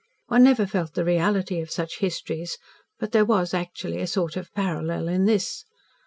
One 0.29 0.45
never 0.45 0.65
felt 0.65 0.95
the 0.95 1.05
reality 1.05 1.61
of 1.61 1.69
such 1.69 1.99
histories, 1.99 2.57
but 2.97 3.11
there 3.11 3.23
was 3.23 3.53
actually 3.53 4.01
a 4.01 4.07
sort 4.07 4.35
of 4.35 4.51
parallel 4.55 5.07
in 5.07 5.25
this. 5.25 5.63